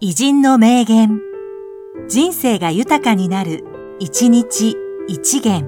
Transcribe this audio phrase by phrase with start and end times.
[0.00, 1.20] 偉人の名言。
[2.06, 3.64] 人生が豊かになる、
[3.98, 4.76] 一日
[5.08, 5.66] 一元。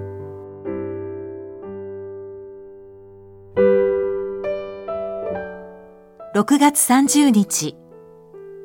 [6.37, 7.77] 6月30日、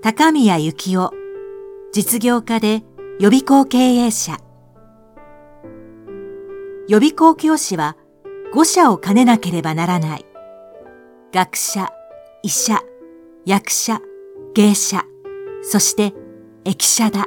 [0.04, 1.10] 高宮幸雄、
[1.92, 2.84] 実業家で
[3.20, 4.38] 予備校経営者。
[6.88, 7.98] 予備校教師は
[8.54, 10.28] 5社を兼ねなければならない。
[11.34, 11.90] 学者、
[12.44, 12.82] 医者、
[13.48, 14.00] 役者、
[14.54, 15.06] 芸者、
[15.70, 16.14] そして
[16.64, 17.26] 駅舎だ。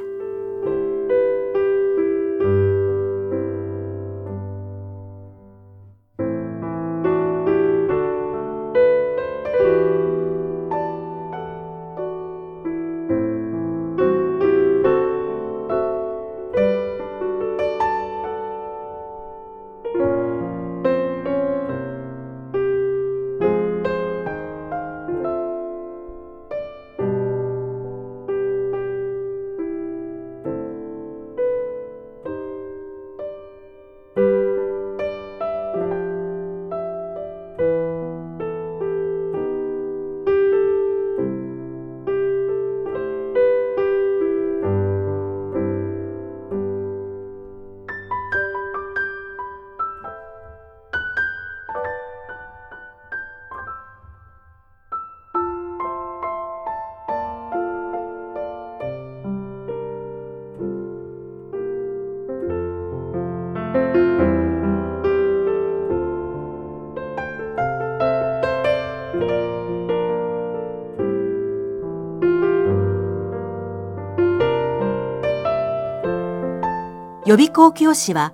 [77.29, 78.33] 予備校教師は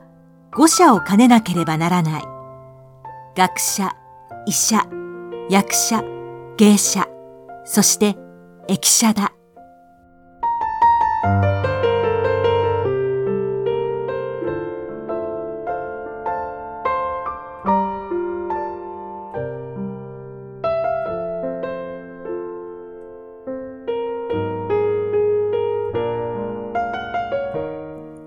[0.53, 2.23] 5社を兼ねなければならない。
[3.35, 3.93] 学者、
[4.45, 4.87] 医者、
[5.49, 6.01] 役者、
[6.55, 7.05] 芸者、
[7.65, 8.15] そして
[8.69, 9.34] 駅舎だ。